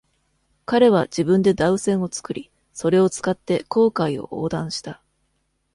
[0.65, 4.99] 彼は自分でダウ船を作り、それを使って紅海を横断した。